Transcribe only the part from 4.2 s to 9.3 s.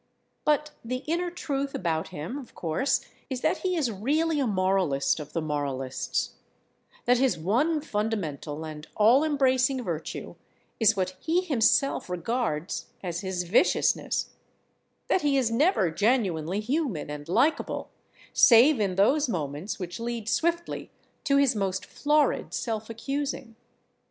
a moralist of the moralists—that his one fundamental and all